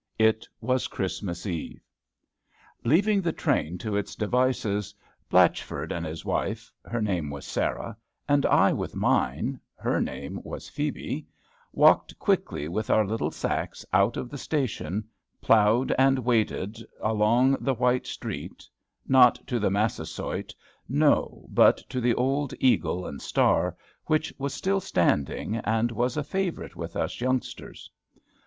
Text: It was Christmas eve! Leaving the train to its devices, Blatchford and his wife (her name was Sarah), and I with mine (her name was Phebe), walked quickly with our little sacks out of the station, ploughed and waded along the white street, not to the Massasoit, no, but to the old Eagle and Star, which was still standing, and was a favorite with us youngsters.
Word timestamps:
It 0.17 0.47
was 0.61 0.87
Christmas 0.87 1.45
eve! 1.45 1.79
Leaving 2.83 3.21
the 3.21 3.31
train 3.31 3.77
to 3.77 3.95
its 3.95 4.15
devices, 4.15 4.95
Blatchford 5.29 5.91
and 5.91 6.07
his 6.07 6.25
wife 6.25 6.71
(her 6.83 7.03
name 7.03 7.29
was 7.29 7.45
Sarah), 7.45 7.95
and 8.27 8.43
I 8.47 8.73
with 8.73 8.95
mine 8.95 9.59
(her 9.75 10.01
name 10.01 10.39
was 10.43 10.67
Phebe), 10.69 11.27
walked 11.71 12.17
quickly 12.17 12.67
with 12.67 12.89
our 12.89 13.05
little 13.05 13.29
sacks 13.29 13.85
out 13.93 14.17
of 14.17 14.31
the 14.31 14.39
station, 14.39 15.03
ploughed 15.39 15.93
and 15.99 16.17
waded 16.17 16.79
along 16.99 17.57
the 17.61 17.75
white 17.75 18.07
street, 18.07 18.67
not 19.07 19.35
to 19.45 19.59
the 19.59 19.69
Massasoit, 19.69 20.55
no, 20.89 21.45
but 21.51 21.77
to 21.89 22.01
the 22.01 22.15
old 22.15 22.55
Eagle 22.59 23.05
and 23.05 23.21
Star, 23.21 23.77
which 24.07 24.33
was 24.39 24.51
still 24.55 24.79
standing, 24.79 25.57
and 25.57 25.91
was 25.91 26.17
a 26.17 26.23
favorite 26.23 26.75
with 26.75 26.95
us 26.95 27.21
youngsters. 27.21 27.87